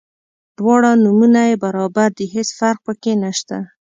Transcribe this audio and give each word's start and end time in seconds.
دواړه 0.57 0.89
نومونه 1.03 1.39
یې 1.49 1.55
برابر 1.63 2.09
دي 2.17 2.25
هیڅ 2.35 2.49
فرق 2.59 2.79
په 2.87 2.93
کې 3.01 3.13
نشته. 3.23 3.57